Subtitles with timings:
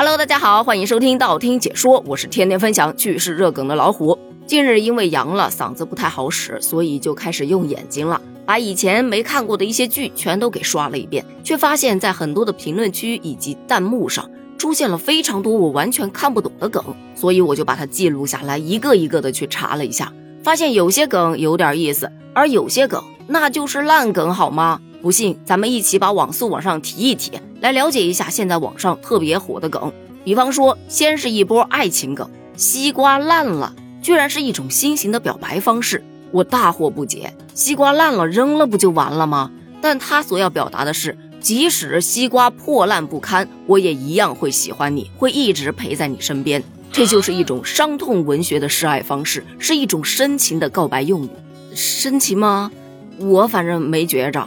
[0.00, 4.18] Hello，大家好，欢迎收听道听解说，我是天天分享趣事热梗的老虎。
[4.46, 14.26] 近日因为阳了，嗓子不太好使，所以就开始用眼睛了，把以前没看过的一些剧全都给刷了一遍，却发现，在很多的评论区以及弹幕上
[14.56, 16.82] 出现了非常多我完全看不懂的梗，
[17.14, 20.10] 所以我就把它记录下来，一个一个的去查了一下，
[20.42, 24.80] 发现有些梗有点意思，而有些梗那就是烂梗，好吗？
[25.02, 29.92] 不信，咱们一起把网速往上提一提，来了解一下现在网上特别火的梗。
[30.22, 37.32] 比方说，先是一波爱情梗，西瓜烂了，居然是一种新型的表白方式，我大惑不解。
[37.54, 39.50] 西瓜烂了，扔了不就完了吗？
[39.80, 46.62] 但他所要表达的是，即使西瓜破烂不堪，我也一样会喜欢你，会一直陪在你身边。
[46.92, 51.30] 这就是一种伤痛文学的示爱方式，是一种深情的告白用语。
[51.72, 52.70] 深情吗？
[53.18, 54.46] 我反正没觉着。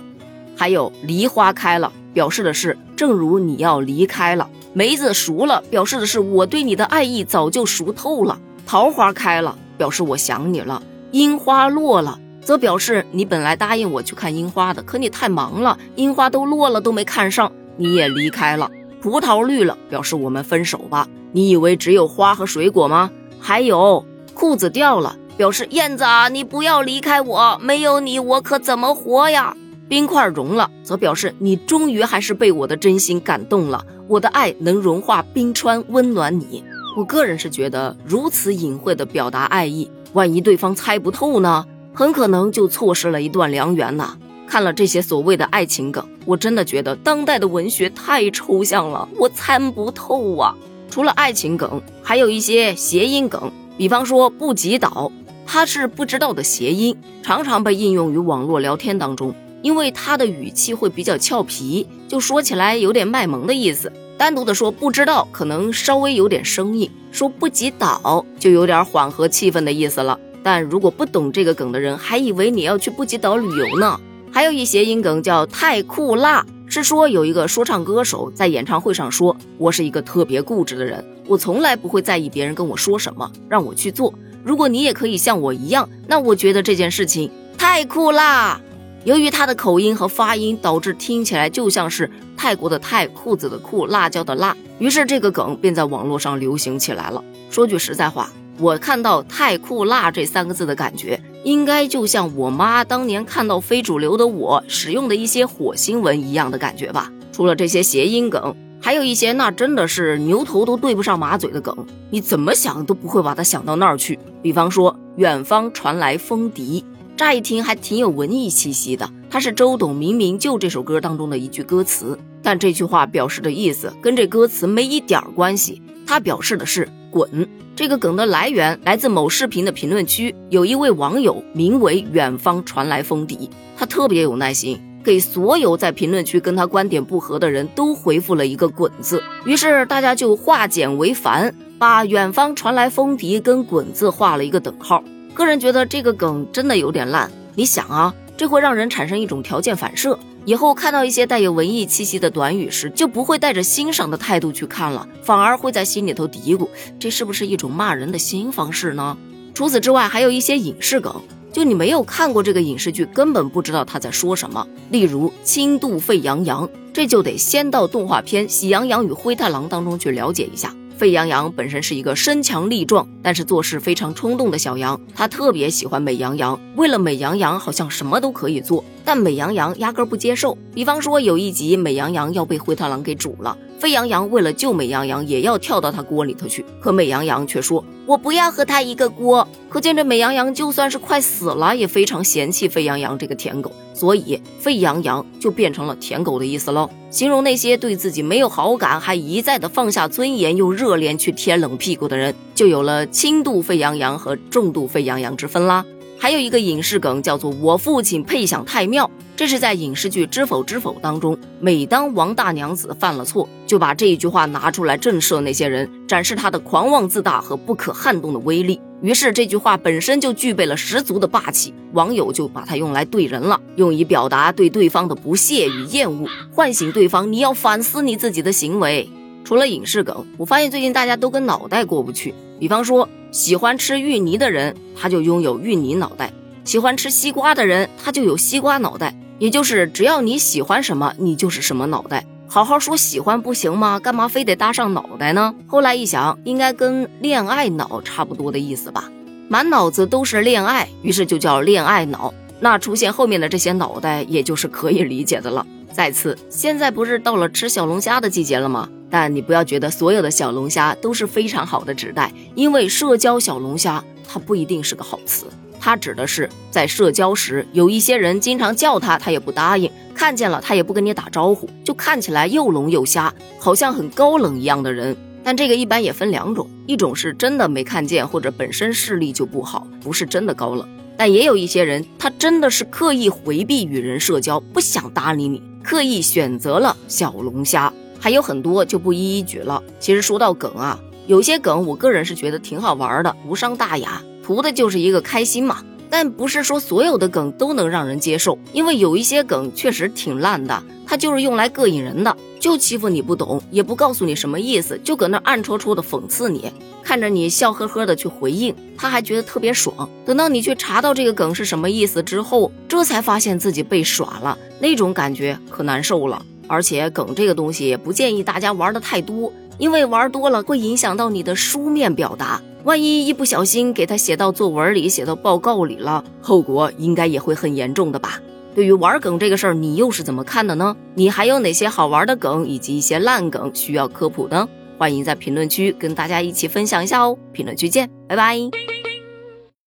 [0.64, 18.70] 还有梨花开了，表示的是正如你要离开了；梅子熟了，表示的是我对你的爱意早就熟透了；桃花开了，表示我想你了；樱花落了，则表示你本来答应我去看樱花的，可你太忙了，樱花都落了都没看上，你也离开了；
[19.02, 21.10] 葡萄绿了，表示我们分手吧。
[21.34, 23.12] 你以为只有花和水果吗？
[23.38, 29.58] 还有裤子掉了，表示燕子啊，你不要离开我，没有你我可怎么活呀？
[29.90, 33.86] 冰块融了，则表示你终于还是被我的真心感动了。
[34.08, 36.64] 我的爱能融化冰川，温暖你。
[36.98, 41.66] 我个人是觉得，如此隐晦的表达爱意，万一对方猜不透呢？
[41.94, 44.18] 很可能就错失了一段良缘呐。
[44.48, 50.56] 看了这些所谓的爱情梗，我真的觉得当代的文学太抽象了，我参不透啊。
[50.90, 55.12] 除了爱情梗，还有一些谐音梗，比方说“不及岛”，
[55.46, 59.34] 它是不知道的谐音，常常被应用于网络聊天当中。
[59.64, 63.92] 因为他的语气会比较俏皮，就说起来有点卖萌的意思。
[64.16, 70.20] 单独的说不知道，可能稍微有点生硬；说不及岛，就有点缓和气氛的意思了。
[70.44, 74.00] 但如果不懂这个梗的人，还以为你要去不及岛旅游呢。
[74.32, 84.14] 还有一谐音梗叫太酷辣，是说有一个说唱歌手在演唱会上说：“我是一个特别固执的人，我从来不会在意别人跟我说什么，让我去做。
[84.44, 88.60] 如果你也可以像我一样，那我觉得这件事情太酷啦。”
[89.04, 97.22] 由于他的口音和发音，导致听起来就像是泰国的泰、裤子的裤、辣椒的辣，于是这个梗便在网络上流行起来了。
[97.50, 107.12] 说句实在话，我看到“太酷辣”这三个字的感觉，应该就像我妈当年看到非主流的我使用的一些火星文一样的感觉吧。
[107.34, 111.76] 除了这些谐音梗，还有一些那真的是牛头都对不上马嘴的梗，
[112.10, 114.18] 你怎么想都不会把它想到那儿去。
[114.42, 116.86] 比方说，远方传来风笛。
[117.16, 125.80] 乍一听还挺有文艺气息的，它是周董《明明就》这首歌当中的一句歌词，但这句话表示的意思跟这歌词没一点关系。
[126.08, 127.48] 它表示的是滚。
[127.76, 139.22] 这个梗的来源来自某视频的评论区，有一位网友名为“远方传来风笛”，他特别有耐心，给所有在评论区跟他观点不合的人都回复了一个“滚”字。
[139.46, 145.04] 于是大家就化简为繁，把“远方传来风笛”跟“滚”字画了一个等号。
[145.34, 147.32] 个人觉得这个梗真的有点烂。
[147.56, 156.68] 你想啊，这会让人产生一种条件反射，以后看到一些带有文艺气息的短语时，就不会带着欣赏的态度去看了，反而会在心里头嘀咕：
[157.00, 159.18] 这是不是一种骂人的新方式呢？
[159.54, 161.22] 除此之外，还有一些影视梗，
[161.52, 164.68] 就你没有看过这个影视剧，根本不知道他在说什么。
[164.90, 170.76] 例如“轻度沸羊羊”，这就得先到动画片《喜羊羊与灰太狼》当中去了解一下。
[171.04, 174.98] 沸羊羊本身是一个身强力壮，但是做事非常冲动的小羊。
[175.14, 178.82] 他特别喜欢美羊羊，为了美羊羊，好像什么都可以做。
[179.04, 180.58] 但美羊羊压根不接受。
[180.74, 193.70] 比方说，有一集美羊羊要被灰太狼给煮了，沸羊羊为了救美羊羊，也要跳到他锅里头去，可美羊羊却说：“我不要和他一个锅。”可见这美羊羊就算是快死了，也非常嫌弃沸羊羊这个舔狗。
[193.94, 205.84] 所以，沸羊羊就变成了舔狗的意思喽，形容那些对自己没有好感，还一再的放下尊严，用热脸去贴冷屁股的人，就有了轻度沸羊羊和重度沸羊羊之分啦。
[206.24, 218.80] 还有一个影视梗叫做“我父亲配享太庙”，这是在影视剧《知否知否》当中，每当王大娘子犯了错，就把这一句话拿出来震慑那些人，展示他的狂妄自大和不可撼动的威力。
[219.02, 229.10] 于是这句话本身就具备了十足的霸气，网友就把它用来对人了，用以表达对对方的不屑与厌恶，唤醒对方你要反思你自己的行为。
[229.44, 232.34] 除了影视梗，我发现最近大家都跟脑袋过不去。
[232.62, 236.28] 比方说，喜欢吃芋泥的人，他就拥有芋泥脑袋；
[236.64, 239.12] 喜欢吃西瓜的人，他就有西瓜脑袋。
[239.40, 242.24] 也就是只要你喜欢什么，你就是什么脑袋。
[242.48, 244.00] 好好说喜欢不行吗？
[244.00, 245.56] 干嘛非得搭上脑袋呢？
[245.66, 249.10] 后来一想，应该跟恋爱脑差不多的意思吧。
[249.50, 252.32] 满脑子都是恋爱，于是就叫恋爱脑。
[252.60, 255.66] 那出现后面的这些脑袋，也就是可以理解的了。
[255.94, 258.90] 再次，现在不是到了吃小龙虾的季节了吗？
[259.10, 265.46] 但你不要觉得所有的小龙虾都是非常好的指代，因为社交小龙虾它不一定是个好词。
[265.80, 275.16] 它指的是在社交时，有一些人经常叫他，他也不答应；看见了他也不跟你打招呼，就看起来又聋又瞎，好像很高冷一样的人。
[275.44, 280.88] 但这个一般也分两种，一种是真的没看见，或者本身视力就不好，不是真的高冷；
[281.18, 287.92] 但也有一些人，他真的是刻意回避与人社交，不想搭理你，刻意选择了小龙虾。
[288.20, 289.84] 还有很多就不一一举了。
[290.00, 290.98] 其实说到梗啊，
[291.28, 294.24] 有些梗我个人是觉得挺好玩的，无伤大雅。
[294.42, 295.84] 图的就是一个开心嘛，
[296.16, 306.72] 但不是说所有的梗都能让人接受，因为有一些梗确实挺烂的，它就是用来膈应人的，就欺负你不懂，也不告诉你什么意思，就搁那暗戳戳的讽刺你，
[307.02, 310.08] 看着你笑呵呵的去回应，他还觉得特别爽。
[310.24, 316.46] 等到你去查到这个梗是什么意思之后，这才发现自己被耍了，那种感觉可难受了。
[316.68, 322.62] 而且梗这个东西也不建议大家玩的太多，因为玩多了会影响到你的书面表达。
[322.84, 328.42] 万一一不小心给他写到作文里、写到报告里了，后果应该也会很严重的吧？
[328.76, 330.96] 对于玩梗这个事儿，你又是怎么看的呢？
[331.16, 334.68] 你还有哪些好玩的梗以及一些烂梗需要科普呢？
[334.98, 337.38] 欢迎在评论区跟大家一起分享一下哦！
[337.52, 338.93] 评论区见，拜拜。